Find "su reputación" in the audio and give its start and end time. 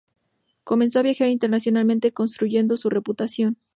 2.75-3.57